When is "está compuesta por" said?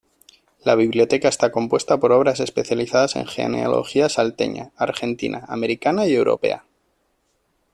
1.29-2.11